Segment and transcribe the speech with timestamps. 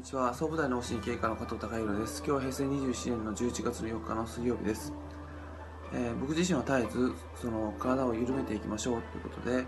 [0.00, 0.32] にちは。
[0.32, 2.22] 総武大脳神経科の加藤孝弘です。
[2.26, 4.94] 今日は平成27年の11月の4日の水曜日です、
[5.92, 9.66] えー、僕自身は絶えずその体を緩めていきましょうということで、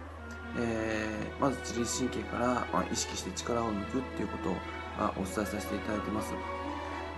[0.58, 4.52] えー、まず自律神経から、まあ、意識して力を抜くっていうことを、
[4.98, 6.32] まあ、お伝えさせていただいてます。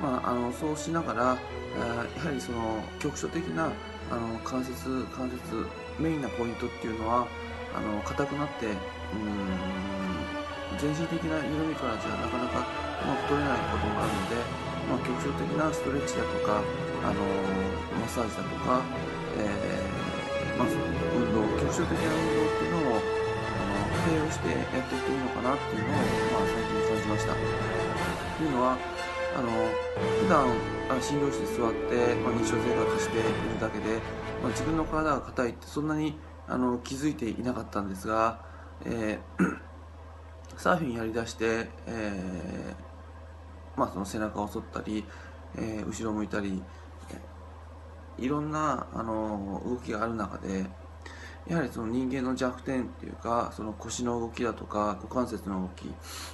[0.02, 3.70] まあ、あのそうしながら、やはりその局所的な
[4.10, 5.66] あの関節関節
[6.01, 7.28] メインなポイントっていうのは
[7.77, 10.44] あの硬くなってうん
[10.78, 14.37] 全身的な緩みからじゃなかなかうまく取れないこともあるので、
[14.88, 16.60] まあ、局所的なストレッチだとか、
[17.05, 17.20] あの
[18.00, 18.80] マッサージだとか、
[19.37, 26.00] えー、まあ、運動局所的な運動っていうのをあの併用してやっていくといいのかなっていうのを、
[26.33, 27.34] まあ、最近感じました。
[27.34, 28.78] というのは
[29.36, 29.50] あの
[30.20, 30.47] 普段
[30.88, 33.98] あ診療室に座って、まあ、日常生活しているだけで、
[34.42, 38.45] まあ、自分の体が硬いってそんなにあの気づいていなかったんですが、
[38.84, 39.73] えー
[40.56, 45.05] サーフィンやりだして、えー、まあ、その背中を反ったり、
[45.56, 46.62] えー、後ろ向いたり
[48.19, 50.66] いろんなあの動きがある中で
[51.46, 55.92] やはりその人間の弱点っていうかその腰の動きだとか股関節の動き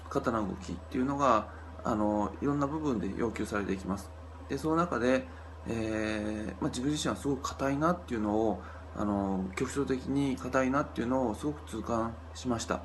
[0.09, 1.49] 肩の動きっていうのが
[1.83, 4.11] あのいろんな部分で要求されていきます。
[4.49, 5.27] でその中で、
[5.67, 8.63] えー、まあ、自分自身はすごく硬いなっていうのを
[8.97, 12.83] あの局所的に硬いなっていうのをすごく痛感しました。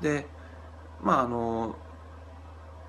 [0.00, 0.26] で
[1.02, 1.76] まああの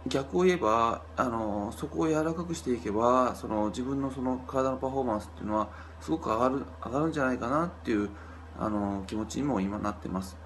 [0.07, 5.69] 逆を言えばあのそこを柔らかくしていけばその自分のその体のパフォーマンスっていうのは
[5.99, 8.09] すごく上がる上がるんじゃないかなっていう
[8.59, 10.37] あの気持ちにも今なってます。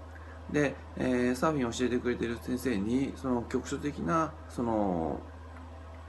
[0.51, 5.19] で、えー、サーフィンを教えてくれてる先生にその局所的なその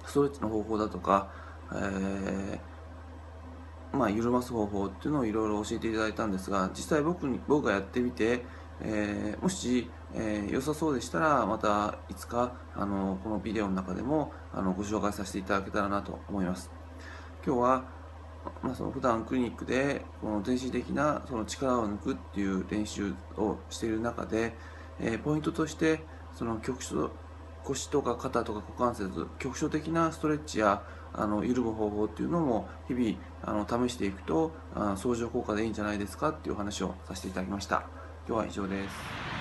[0.05, 1.30] ストレッチの方法だとか、
[1.73, 8.45] えー、まあ、緩ます方法っていうのをいろいろ教えていただいたんですが実際僕に僕がやってみて、
[8.84, 16.70] えー、もし、えー、良さそうでしたらまたいつかあのこのビデオの中でもあのご紹介させていただけたらなと思います。
[17.45, 17.84] 今日は、
[18.62, 24.55] まあ、その普段クリニックでこの全身的なその力を抜くっていう練習をしている中で、
[25.01, 26.05] えー、ポイントとして
[26.35, 27.11] その局所
[27.64, 37.86] 腰とか肩とか股関節局所的なストレッチやあの緩む方法っていうのも日々あの試していくとあ相乗効果でいいんじゃないですかっていう話をさせていただきました。
[38.24, 39.31] 今日は以上です。